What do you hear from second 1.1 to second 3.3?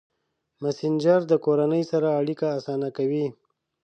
د کورنۍ سره اړیکه اسانه کوي.